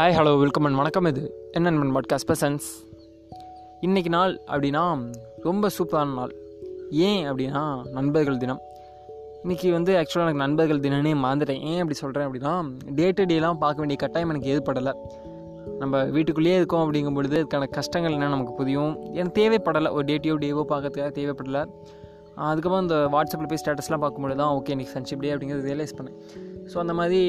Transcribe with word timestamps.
Hi 0.00 0.14
hello 0.16 0.38
welcome 0.38 0.64
and 0.64 0.76
வணக்கம். 0.76 1.04
இது 1.04 1.22
என்ன 1.50 1.70
நண்பன் 1.70 1.94
பாட்காஸ்ட் 1.96 2.26
பர்சன்ஸ் 2.28 2.66
இன்றைக்கி 3.86 4.08
நாள் 4.08 4.40
அப்படின்னா 4.46 4.82
ரொம்ப 5.42 5.68
சூப்பரான 5.78 6.14
நாள். 6.14 6.32
ஏன் 6.90 7.30
அப்படின்னா 7.30 7.62
நண்பர்கள் 7.96 8.36
தினம். 8.36 8.60
இன்றைக்கி 9.42 9.70
வந்து 9.70 9.92
ஆக்சுவலாக 9.94 10.24
எனக்கு 10.26 10.42
நண்பர்கள் 10.44 10.80
தினம்னே 10.80 11.12
மறந்துட்டேன். 11.24 11.60
ஏன் 11.70 11.78
அப்படி 11.82 11.94
சொல்கிறேன் 11.94 12.26
அப்படின்னா 12.28 12.54
டே 12.94 13.10
டு 13.10 13.22
டேலாம் 13.22 13.60
பார்க்க 13.64 13.82
வேண்டிய 13.82 13.98
கட்டாயம் 14.02 14.28
எனக்கு 14.28 14.52
ஏற்படலை. 14.54 14.94
நம்ம 15.78 16.04
வீட்டுக்குள்ளேயே 16.04 16.56
இருக்கோம் 16.56 16.84
அப்படிங்கும் 16.86 17.18
பொழுது 17.20 17.38
அதுக்கான 17.42 17.68
கஷ்டங்கள் 17.70 18.12
என்ன 18.12 18.28
நமக்கு 18.28 18.52
புரியும்? 18.52 18.94
எனக்கு 19.12 19.38
தேவைப்படலை. 19.40 19.92
ஒரு 19.92 20.04
டேட்டியோ 20.04 20.36
டேவோ 20.44 20.64
பார்க்கறதுக்காக 20.72 21.12
தேவைப்படலை. 21.20 21.64
அதுக்கப்புறம் 22.34 22.84
இந்த 22.88 23.08
வாட்ஸ்அப்பில் 23.14 23.50
போய் 23.52 23.62
ஸ்டேட்டஸ்லாம் 23.64 24.02
பார்க்கும்பொழுது 24.04 24.40
தான் 24.42 24.52
ஓகே 24.58 24.74
இன்றைக்கி 24.76 24.92
ஃப்ரெண்ட்ஷிப் 24.92 25.24
டே 25.26 25.34
அப்படிங்கிறது 25.34 25.68
ரியலைஸ் 25.72 25.98
பண்ணேன். 25.98 26.16
ஸோ 26.72 26.78
அந்த 26.78 26.94
மாதிரி 26.94 27.22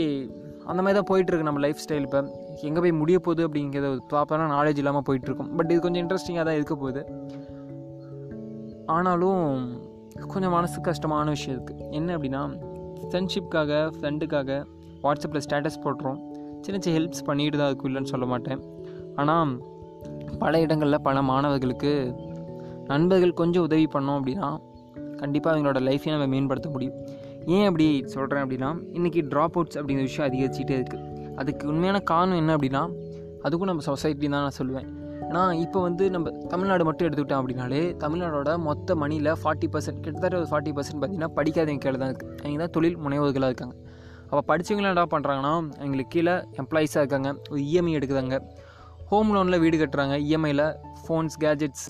அந்த 0.69 0.81
மாதிரி 0.81 0.97
தான் 0.99 1.09
போயிட்டுருக்கு 1.09 1.47
நம்ம 1.47 1.59
லைஃப் 1.59 1.81
ஸ்டைல் 1.83 2.05
இப்போ. 2.07 2.21
எங்கே 2.61 2.79
போய் 2.79 2.91
முடிய 2.91 3.19
போகுது 3.19 3.47
அப்படிங்கிறத 3.47 3.87
ஒரு 3.93 4.01
ப்ராப்பரான 4.11 4.49
நாலேஜ் 4.57 4.77
இல்லாமல் 4.77 5.05
போயிட்டுருக்கும். 5.07 5.49
பட் 5.57 5.71
இது 5.71 5.79
கொஞ்சம் 5.79 6.03
இன்ட்ரெஸ்டிங்காக 6.03 6.45
தான் 6.49 6.55
இருக்க 6.55 6.75
போகுது. 6.75 7.03
ஆனாலும் 8.85 9.43
கொஞ்சம் 10.27 10.51
மனசு 10.51 10.81
கஷ்டமான 10.81 11.29
விஷயம் 11.29 11.55
இருக்குது 11.57 11.89
என்ன 11.91 12.17
அப்படின்னா 12.17 12.41
ஃப்ரெண்ட்ஷிப்காக 13.09 13.91
ஃப்ரெண்டுக்காக 13.97 14.65
வாட்ஸ்அப்பில் 15.03 15.43
ஸ்டேட்டஸ் 15.45 15.81
போடுறோம் 15.85 16.19
சின்ன 16.61 16.79
சின்ன 16.79 16.97
ஹெல்ப்ஸ் 16.97 17.23
பண்ணிட்டு 17.23 17.57
தான் 17.57 17.67
இருக்கும் 17.67 17.89
இல்லைன்னு 17.89 18.11
சொல்ல 18.13 18.25
மாட்டேன். 18.25 18.59
ஆனால் 19.15 19.51
பல 20.39 20.59
இடங்களில் 20.59 21.01
பல 21.01 21.21
மாணவர்களுக்கு 21.21 22.15
நண்பர்கள் 22.87 23.33
கொஞ்சம் 23.33 23.63
உதவி 23.63 23.87
பண்ணோம் 23.93 24.17
அப்படின்னா 24.19 24.49
கண்டிப்பாக 25.17 25.53
அவங்களோட 25.55 25.79
லைஃப்பையும் 25.87 26.15
நம்ம 26.17 26.25
மேம்படுத்த 26.25 26.69
முடியும். 26.69 26.97
ஏன் 27.45 27.65
அப்படி 27.65 28.03
சொல்கிறேன் 28.05 28.43
அப்படின்னா 28.43 28.69
இன்றைக்கி 28.97 29.21
ட்ராப் 29.31 29.55
அவுட்ஸ் 29.57 29.77
அப்படிங்கிற 29.79 30.05
விஷயம் 30.09 30.27
அதிகரிச்சிட்டே 30.29 30.75
இருக்குது 30.79 31.35
அதுக்கு 31.35 31.67
உண்மையான 31.67 31.99
காரணம் 31.99 32.37
என்ன 32.37 32.55
அப்படின்னா 32.57 32.81
அதுக்கும் 33.43 33.69
நம்ம 33.71 33.81
சொசைட்டி 33.81 34.27
தான் 34.27 34.43
நான் 34.45 34.57
சொல்லுவேன். 34.57 34.87
ஏன்னா 35.29 35.59
இப்போ 35.63 35.81
வந்து 35.81 36.09
நம்ம 36.09 36.29
தமிழ்நாடு 36.47 36.83
மட்டும் 36.83 37.07
எடுத்துக்கிட்டோம் 37.07 37.41
அப்படின்னாலே 37.41 37.95
தமிழ்நாடோட 38.03 38.57
மொத்த 38.57 38.95
மணியில் 38.95 39.29
ஃபார்ட்டி 39.41 39.67
பர்சன்ட் 39.73 40.01
கிட்டத்தட்ட 40.05 40.37
ஒரு 40.37 40.47
ஃபார்ட்டி 40.51 40.71
பர்சன்ட் 40.77 40.99
பார்த்திங்கன்னா 41.01 41.33
படிக்காதவங்க 41.37 41.83
கீழே 41.85 41.97
தான் 41.97 42.11
இருக்குது 42.11 42.35
அவங்க 42.43 42.59
தான் 42.63 42.73
தொழில் 42.77 42.97
முனைவோர்களாக 42.97 43.51
இருக்காங்க. 43.51 43.75
அப்போ 44.29 44.41
படித்தவங்களாம் 44.51 44.93
என்ன 44.95 45.07
பண்ணுறாங்கன்னா 45.13 45.53
அவங்களுக்கு 45.81 46.13
கீழே 46.15 46.35
எம்ப்ளாயீஸாக 46.63 47.03
இருக்காங்க 47.03 47.31
ஒரு 47.49 47.61
இஎம்ஐ 47.61 47.93
எடுக்குதாங்க 47.99 48.39
ஹோம் 49.09 49.33
லோனில் 49.35 49.59
வீடு 49.59 49.77
கட்டுறாங்க 49.77 50.17
இஎம்ஐயில் 50.27 50.65
ஃபோன்ஸ் 51.07 51.35
கேஜெட்ஸ் 51.39 51.87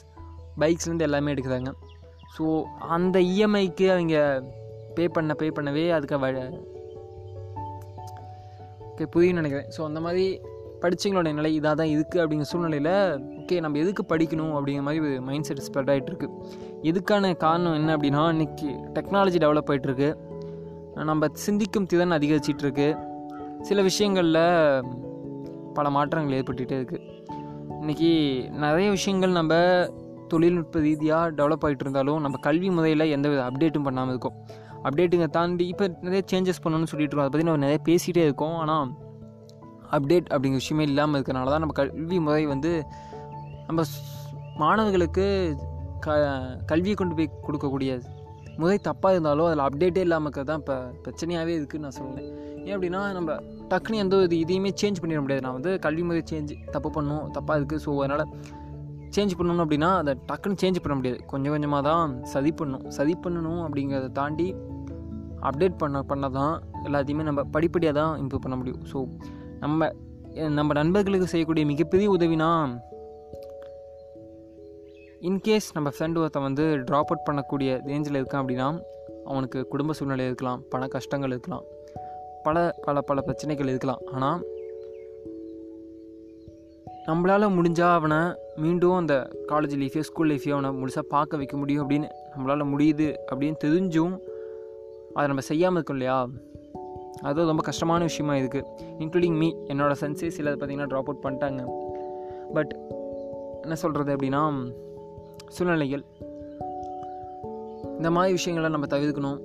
பைக்ஸ்லேருந்து 0.59 1.07
எல்லாமே 1.07 1.33
எடுக்குறாங்க. 1.33 1.71
ஸோ 2.37 2.63
அந்த 2.79 3.19
இஎம்ஐக்கு 3.19 3.87
அவங்க 3.91 4.15
பே 4.95 5.07
பண்ண 5.07 5.33
பே 5.33 5.49
பண்ணவே 5.49 5.89
அதுக்கு 5.89 6.17
வ 6.17 6.31
ஓகே 8.95 9.05
புரியும் 9.05 9.35
நினைக்கிறேன். 9.35 9.69
ஸோ 9.77 9.83
அந்த 9.83 9.99
மாதிரி 9.99 10.41
படித்தவங்களோட 10.81 11.33
நிலை 11.33 11.59
இதாக 11.59 11.73
தான் 11.73 11.87
இருக்குது 11.87 12.15
அப்படிங்கிற 12.15 12.41
சூழ்நிலையில் 12.41 13.21
ஓகே 13.39 13.59
நம்ம 13.59 13.77
எதுக்கு 13.77 14.15
படிக்கணும் 14.15 14.53
அப்படிங்கிற 14.53 14.81
மாதிரி 14.81 15.05
ஒரு 15.05 15.21
மைண்ட் 15.21 15.43
செட் 15.43 15.59
ஸ்ப்ரெட் 15.59 15.91
ஆகிட்டுருக்கு 15.93 16.29
எதுக்கான 16.81 17.35
காரணம் 17.35 17.73
என்ன 17.73 17.97
அப்படின்னா 17.97 18.23
இன்றைக்கி 18.35 18.67
டெக்னாலஜி 18.93 19.37
டெவலப் 19.37 19.69
ஆகிட்டுருக்கு 19.71 20.15
நம்ம 20.95 21.27
சிந்திக்கும் 21.33 21.85
திறன் 21.85 22.11
அதிகரிச்சிட்டு 22.11 22.57
இருக்கு 22.57 22.95
சில 23.61 23.81
விஷயங்களில் 23.81 24.83
பல 25.73 25.89
மாற்றங்கள் 25.89 26.43
ஏற்பட்டுகிட்டே 26.43 26.79
இருக்குது 26.81 27.09
இன்றைக்கி 27.81 28.11
நிறைய 28.49 28.89
விஷயங்கள் 28.89 29.31
நம்ம 29.31 29.55
தொழில்நுட்ப 30.33 30.79
ரீதியாக 30.87 31.31
டெவலப் 31.39 31.63
ஆகிட்டு 31.67 31.85
இருந்தாலும் 31.85 32.19
நம்ம 32.25 32.39
கல்வி 32.47 32.69
முறையில் 32.77 33.05
எந்த 33.15 33.27
வித 33.31 33.41
அப்டேட்டும் 33.49 33.87
பண்ணாமல் 33.87 34.13
இருக்கும் 34.15 34.37
அப்டேட்டுங்க 34.87 35.27
தாண்டி 35.37 35.65
இப்போ 35.71 35.85
நிறைய 36.05 36.21
சேஞ்சஸ் 36.31 36.61
பண்ணணும்னு 36.63 36.91
சொல்லிட்டு 36.91 37.13
இருக்கோம். 37.13 37.27
அதை 37.27 37.33
பற்றி 37.33 37.47
நம்ம 37.49 37.63
நிறைய 37.65 37.79
பேசிகிட்டே 37.89 38.23
இருக்கோம். 38.27 38.55
ஆனால் 38.61 38.87
அப்டேட் 39.97 40.29
அப்படிங்கிற 40.33 40.61
விஷயமே 40.63 40.83
இல்லாமல் 40.89 41.17
இருக்கிறனால 41.17 41.51
தான் 41.53 41.63
நம்ம 41.63 41.75
கல்வி 41.79 42.19
முறை 42.27 42.43
வந்து 42.53 42.71
நம்ம 43.67 43.83
மாணவர்களுக்கு 44.61 45.25
க 46.05 46.15
கல்வியை 46.69 46.95
கொண்டு 46.99 47.15
போய் 47.17 47.29
கொடுக்கக்கூடிய 47.47 47.91
முறை 48.61 48.77
தப்பாக 48.87 49.13
இருந்தாலும் 49.15 49.47
அதில் 49.49 49.65
அப்டேட்டே 49.65 50.01
இல்லாமல் 50.05 50.27
இருக்கிறது 50.27 50.49
தான் 50.51 50.61
இப்போ 50.63 50.75
பிரச்சனையாகவே 51.03 51.53
இருக்குதுன்னு 51.59 51.87
நான் 51.87 51.97
சொல்லுவேன் 51.99 52.29
ஏன் 52.65 52.73
அப்படின்னா 52.75 53.01
நம்ம 53.17 53.35
டக்குன்னு 53.71 54.01
எந்த 54.03 54.15
ஒரு 54.21 54.37
இதையுமே 54.43 54.71
சேஞ்ச் 54.81 55.01
பண்ணிட 55.03 55.19
முடியாது. 55.25 55.43
நான் 55.45 55.57
வந்து 55.59 55.71
கல்வி 55.85 56.03
முறை 56.07 56.23
சேஞ்ச் 56.31 56.51
தப்பு 56.75 56.89
பண்ணும் 56.97 57.23
தப்பாக 57.37 57.59
இருக்குது 57.59 57.83
ஸோ 57.85 57.91
அதனால் 58.03 58.25
சேஞ்ச் 59.15 59.33
பண்ணணும் 59.39 59.63
அப்படின்னா 59.65 59.89
அதை 60.01 60.13
டக்குன்னு 60.29 60.59
சேஞ்ச் 60.61 60.83
பண்ண 60.83 60.95
முடியாது. 60.99 61.19
கொஞ்சம் 61.31 61.53
கொஞ்சமாக 61.53 61.83
தான் 61.89 62.11
சதி 62.33 62.51
பண்ணணும். 62.59 62.85
சதி 62.97 63.15
பண்ணணும் 63.23 63.61
அப்படிங்கிறத 63.65 64.11
தாண்டி 64.19 64.47
அப்டேட் 65.49 65.81
பண்ண 65.81 66.03
பண்ண 66.11 66.29
தான் 66.29 66.55
எல்லாத்தையுமே 66.87 67.23
நம்ம 67.29 67.43
படிப்படியாக 67.55 67.95
தான் 67.99 68.13
இம்ப்ரூவ் 68.21 68.45
பண்ண 68.45 68.55
முடியும். 68.61 68.81
ஸோ 68.91 68.97
நம்ம 69.65 69.89
நம்ம 70.57 70.73
நண்பர்களுக்கு 70.73 71.27
செய்யக்கூடிய 71.31 71.65
மிகப்பெரிய 71.71 72.09
உதவினா 72.17 72.49
இன்கேஸ் 75.29 75.67
நம்ம 75.73 75.89
ஃப்ரெண்டு 75.95 76.19
ஒருத்தன் 76.21 76.45
வந்து 76.47 76.63
ட்ராப் 76.87 77.09
அவுட் 77.11 77.27
பண்ணக்கூடிய 77.27 77.71
ரேஞ்சில் 77.89 78.19
இருக்கான் 78.19 78.41
அப்படின்னா 78.43 78.67
அவனுக்கு 79.31 79.59
குடும்ப 79.73 79.93
சூழ்நிலை 79.97 80.25
இருக்கலாம் 80.25 80.61
பண 80.69 80.87
கஷ்டங்கள் 80.95 81.33
இருக்கலாம் 81.35 81.65
பல 82.45 82.63
பல 82.85 83.01
பல 83.09 83.21
பிரச்சனைகள் 83.21 83.67
இருக்கலாம். 83.67 84.01
ஆனால் 84.13 84.39
நம்மளால் 87.07 87.53
முடிஞ்சால் 87.57 87.95
அவனை 87.99 88.19
மீண்டும் 88.55 88.93
அந்த 88.93 89.29
காலேஜ் 89.47 89.79
லைஃபையோ 89.81 89.99
ஸ்கூல் 89.99 90.29
லைஃபையோ 90.29 90.51
அவனை 90.51 90.69
முழுசாக 90.69 90.99
பார்க்க 90.99 91.37
வைக்க 91.37 91.57
முடியும் 91.57 91.89
அப்படின்னு 91.89 92.09
நம்மளால் 92.37 92.71
முடியுது 92.73 93.15
அப்படின்னு 93.31 93.55
தெரிஞ்சும் 93.63 94.17
அதை 95.13 95.27
நம்ம 95.27 95.41
செய்யாமல் 95.41 95.73
இருக்கோம் 95.73 95.97
இல்லையா? 95.97 96.29
அது 97.21 97.45
ரொம்ப 97.45 97.63
கஷ்டமான 97.63 98.03
விஷயமா 98.03 98.33
இருக்குது 98.33 98.67
இன்க்ளூடிங் 98.99 99.37
மீ 99.37 99.53
என்னோடய 99.67 99.95
ஃப்ரெண்ட்ஸே 99.99 100.27
சிலர் 100.27 100.57
பார்த்திங்கன்னா 100.57 100.87
ட்ராப் 100.87 101.03
அவுட் 101.03 101.23
பண்ணிட்டாங்க. 101.23 101.67
பட் 102.53 102.75
என்ன 103.61 103.75
சொல்கிறது 103.75 104.15
அப்படின்னா 104.15 104.73
சூழ்நிலைகள். 105.47 106.03
இந்த 107.97 108.11
மாதிரி 108.11 108.33
விஷயங்களை 108.33 108.79
நம்ம 108.79 108.97
தவிர்க்கணும். 108.97 109.39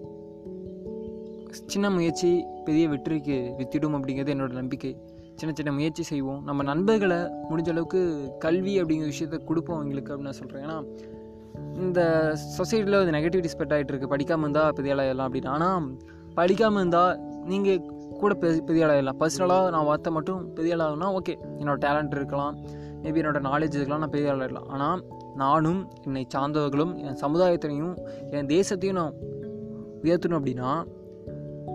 சின்ன 1.50 1.90
முயற்சி 1.90 2.44
பெரிய 2.64 2.88
வெற்றிக்கு 2.88 3.54
வித்திடும் 3.58 3.96
அப்படிங்கிறது 3.96 4.32
என்னோடய 4.34 4.52
நம்பிக்கை. 4.52 4.96
சின்ன 5.40 5.54
சின்ன 5.58 5.72
முயற்சி 5.72 6.02
செய்வோம். 6.02 6.40
நம்ம 6.44 6.62
நண்பர்களை 6.62 7.18
முடிஞ்ச 7.50 7.68
அளவுக்கு 7.74 8.00
கல்வி 8.38 8.74
அப்படிங்கிற 8.82 9.08
விஷயத்த 9.14 9.44
கொடுப்போம் 9.44 9.78
அவங்களுக்கு 9.78 10.12
அப்படின்னு 10.12 10.30
நான் 10.30 10.40
சொல்கிறேன் 10.40 10.64
ஏன்னா 10.66 10.78
இந்த 11.84 12.00
சொசைட்டியில் 12.58 13.00
ஒரு 13.02 13.10
நெகட்டிவிட்டி 13.16 13.50
ஸ்ப்ரெட் 13.52 13.74
ஆகிட்டு 13.76 13.92
இருக்குது 13.92 14.12
படிக்காமல் 14.14 14.44
இருந்தால் 14.46 14.72
பெரிய 14.72 14.94
அப்படின்னு. 15.26 15.52
ஆனால் 15.56 15.88
படிக்காமல் 16.34 16.80
இருந்தால் 16.80 17.14
நீங்கள் 17.52 17.82
கூட 18.20 18.34
பெ 18.34 18.48
பெரிய 18.68 18.86
பர்சனலாக 19.22 19.70
நான் 19.70 19.84
வார்த்தை 19.84 20.12
மட்டும் 20.12 20.42
பெரியாளாகனா 20.56 21.08
ஓகே 21.18 21.34
என்னோடய 21.60 21.82
டேலண்ட் 21.86 22.14
இருக்கலாம். 22.18 22.54
மேபி 23.02 23.20
என்னோடய 23.22 23.46
நாலேஜ் 23.48 23.76
இருக்கலாம் 23.78 24.02
நான் 24.04 24.14
பெரியாளாயிடலாம் 24.14 24.68
ஆனால் 24.68 25.00
நானும் 25.34 25.80
என்னை 26.02 26.26
சார்ந்தவர்களும் 26.34 26.94
என் 27.04 27.18
சமுதாயத்தினையும் 27.24 27.94
என் 28.30 28.46
தேசத்தையும் 28.46 28.98
நான் 29.00 29.16
உயர்த்தணும் 30.04 30.38
அப்படின்னா 30.40 30.70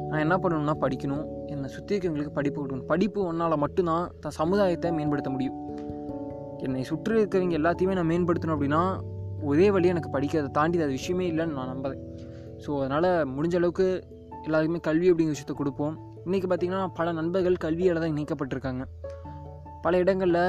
நான் 0.09 0.23
என்ன 0.25 0.35
பண்ணணும்னா 0.43 0.75
படிக்கணும். 0.85 1.25
என்னை 1.61 1.71
சுற்றி 1.77 1.93
இருக்கிறவங்களுக்கு 1.93 2.37
படிப்பு 2.37 2.57
கொடுக்கணும். 2.59 2.87
படிப்பு 2.91 3.19
ஒன்றால் 3.29 3.61
மட்டும்தான் 3.63 4.05
தன் 4.21 4.37
சமுதாயத்தை 4.41 4.89
மேம்படுத்த 4.99 5.31
முடியும். 5.33 5.57
என்னை 6.65 6.83
சுற்றி 6.91 7.13
இருக்கிறவங்க 7.19 7.55
எல்லாத்தையுமே 7.59 7.95
நான் 7.97 8.09
மேம்படுத்தணும் 8.11 8.55
அப்படின்னா 8.55 8.81
ஒரே 9.49 9.67
வழி 9.75 9.87
எனக்கு 9.93 10.09
படிக்கிறதை 10.15 10.49
தாண்டி 10.57 10.81
அது 10.85 10.97
விஷயமே 10.99 11.25
இல்லைன்னு 11.31 11.57
நான் 11.59 11.71
நம்புறேன். 11.73 12.01
ஸோ 12.63 12.71
அதனால் 12.81 13.07
முடிஞ்ச 13.35 13.55
அளவுக்கு 13.59 13.85
எல்லாருக்குமே 14.47 14.81
கல்வி 14.87 15.07
அப்படிங்கிற 15.11 15.35
விஷயத்த 15.35 15.55
கொடுப்போம். 15.61 15.95
இன்றைக்கி 16.25 16.47
பார்த்திங்கன்னா 16.49 16.83
பல 16.99 17.11
நண்பர்கள் 17.19 17.57
கல்வியால் 17.65 18.01
தான் 18.03 18.13
இணைக்கப்பட்டிருக்காங்க. 18.13 18.85
பல 19.85 19.99
இடங்களில் 20.03 20.43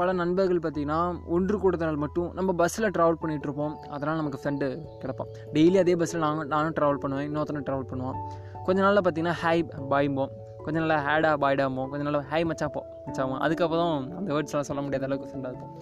பல 0.00 0.08
நண்பர்கள் 0.20 0.62
பார்த்திங்கன்னா 0.64 1.00
ஒன்று 1.34 1.56
கூடத்தினால் 1.62 2.02
மட்டும் 2.04 2.28
நம்ம 2.38 2.54
பஸ்ஸில் 2.60 2.92
ட்ராவல் 2.96 3.20
பண்ணிகிட்ருப்போம் 3.22 3.74
அதனால் 3.94 4.20
நமக்கு 4.22 4.40
ஃப்ரெண்டு 4.42 4.66
கிடப்பான். 5.02 5.30
டெய்லி 5.56 5.78
அதே 5.84 5.96
பஸ்ஸில் 6.02 6.24
நாங்கள் 6.26 6.50
நானும் 6.54 6.76
ட்ராவல் 6.80 7.02
பண்ணுவேன் 7.04 7.28
இன்னொருத்தனை 7.30 7.62
ட்ராவல் 7.68 7.90
பண்ணுவோம் 7.92 8.18
கொஞ்ச 8.66 8.78
நாளில் 8.86 9.04
பார்த்திங்கன்னா 9.04 9.38
ஹாய் 9.44 9.62
பாய்ம்போம் 9.92 10.34
கொஞ்ச 10.64 10.76
நல்லா 10.78 10.98
ஹேடா 11.06 11.30
பாய்டாமோ 11.44 11.82
கொஞ்ச 11.92 12.02
நல்லா 12.08 12.22
ஹாய் 12.30 12.46
மச்சாப்போ 12.50 12.80
மச்சாமோ. 13.06 13.34
அதுக்கப்புறம் 13.46 13.94
அந்த 14.18 14.28
வேர்ட்ஸ்லாம் 14.34 14.68
சொல்ல 14.70 14.82
முடியாத 14.82 15.06
அளவுக்கு 15.06 15.30
ஃப்ரெண்டாக 15.30 15.52
இருப்போம். 15.52 15.72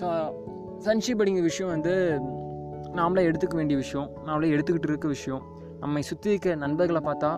ஸோ 0.00 0.06
ஃப்ரெண்ட்ஷிப் 0.82 1.20
அப்படிங்கிற 1.20 1.44
விஷயம் 1.50 1.72
வந்து 1.74 1.94
நாமளே 3.00 3.22
எடுத்துக்க 3.30 3.54
வேண்டிய 3.54 3.76
விஷயம் 3.78 4.08
நாமளே 4.26 4.48
எடுத்துக்கிட்டு 4.54 4.90
இருக்க 4.92 5.08
விஷயம். 5.08 5.42
நம்மை 5.80 6.02
சுற்றி 6.02 6.28
இருக்க 6.30 6.54
நண்பர்களை 6.54 7.00
பார்த்தா 7.08 7.30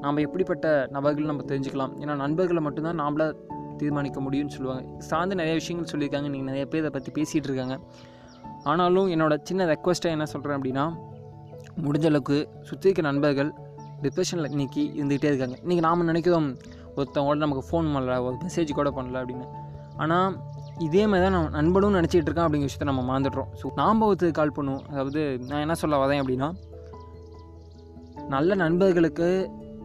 நாம் 0.00 0.16
எப்படிப்பட்ட 0.16 0.66
நபர்கள் 0.90 1.30
நம்ம 1.30 1.42
தெரிஞ்சுக்கலாம். 1.42 1.92
ஏன்னா 2.02 2.14
நண்பர்களை 2.14 2.62
மட்டும்தான் 2.62 3.00
நாமளாக 3.00 3.32
தீர்மானிக்க 3.76 4.20
முடியும்னு 4.20 4.54
சொல்லுவாங்க. 4.56 4.84
சார்ந்து 4.98 5.34
நிறைய 5.34 5.54
விஷயங்கள் 5.60 5.90
சொல்லியிருக்காங்க. 5.92 6.28
நீங்கள் 6.34 6.50
நிறைய 6.50 6.66
பேர் 6.66 6.80
இதை 6.84 6.90
பற்றி 6.90 7.10
பேசிகிட்டு 7.18 7.48
இருக்காங்க. 7.50 7.76
ஆனாலும் 8.62 9.08
என்னோடய 9.08 9.38
சின்ன 9.42 9.64
ரெக்வஸ்ட்டாக 9.64 10.16
என்ன 10.16 10.26
சொல்கிறேன் 10.26 10.58
அப்படின்னா 10.58 10.84
முடிஞ்ச 11.84 12.04
அளவுக்கு 12.04 12.36
சுற்றி 12.62 12.88
இருக்க 12.88 13.02
நண்பர்கள் 13.10 13.50
டிப்ரெஷனில் 14.04 14.50
இன்றைக்கி 14.54 14.82
இருந்துக்கிட்டே 14.98 15.30
இருக்காங்க. 15.32 15.56
இன்றைக்கி 15.64 15.82
நாம் 15.86 16.08
நினைக்கிறோம் 16.10 16.48
ஒருத்தவங்களோட 16.98 17.38
நமக்கு 17.44 17.64
ஃபோன் 17.68 17.88
பண்ணல 17.94 18.14
ஒரு 18.26 18.36
மெசேஜ் 18.44 18.78
கூட 18.78 18.90
பண்ணல 18.98 19.20
அப்படின்னு. 19.22 19.46
ஆனால் 20.02 20.36
இதே 20.86 21.02
மாதிரி 21.10 21.24
தான் 21.26 21.36
நம்ம 21.36 21.52
நண்பனும் 21.58 21.96
நினச்சிட்டு 21.98 22.28
இருக்கான் 22.28 22.46
அப்படிங்கிற 22.46 22.68
விஷயத்த 22.68 22.88
நம்ம 22.90 23.04
மறந்துடுறோம். 23.10 23.48
ஸோ 23.60 23.66
நாம் 23.80 24.04
ஒருத்தர் 24.08 24.38
கால் 24.40 24.56
பண்ணுவோம். 24.58 24.84
அதாவது 24.92 25.22
நான் 25.48 25.64
என்ன 25.66 25.76
சொல்ல 25.82 25.96
வரேன் 26.02 26.20
அப்படின்னா 26.22 26.48
நல்ல 28.34 28.54
நண்பர்களுக்கு 28.64 29.28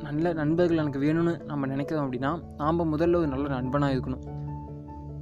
நல்ல 0.08 0.34
நண்பர்கள் 0.42 0.82
எனக்கு 0.84 1.02
வேணும்னு 1.06 1.34
நம்ம 1.50 1.68
நினைக்கிறோம் 1.74 2.06
அப்படின்னா 2.06 2.32
நாம் 2.62 2.90
முதல்ல 2.94 3.20
ஒரு 3.24 3.30
நல்ல 3.36 3.46
நண்பனாக 3.58 3.96
இருக்கணும். 3.96 4.24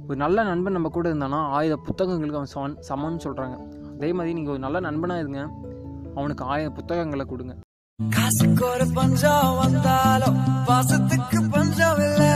ஒரு 0.08 0.16
நல்ல 0.24 0.38
நண்பன் 0.50 0.76
நம்ம 0.76 0.88
கூட 0.96 1.06
இருந்தானா 1.12 1.40
ஆயுத 1.56 1.74
புத்தகங்களுக்கு 1.88 2.40
அவன் 2.40 2.54
சமன் 2.54 2.78
சமன்னு 2.88 3.24
சொல்கிறாங்க 3.26 3.56
அதே 3.96 4.10
மாதிரி 4.18 4.32
நீங்கள் 4.38 4.54
ஒரு 4.54 4.62
நல்ல 4.66 4.80
நண்பனாக 4.88 5.22
இருங்க 5.24 5.42
அவனுக்கு 6.18 6.44
ஆயுத 6.52 6.70
புத்தகங்களை 6.78 7.26
கொடுங்க. 7.32 7.54
காசுக்கு 7.98 8.64
ஒரு 8.66 8.86
பஞ்சம் 8.86 9.56
வந்தாலும் 9.56 10.38
பாசத்துக்கு 10.66 11.38
பஞ்சம் 11.50 11.98
இல்லை. 11.98 12.31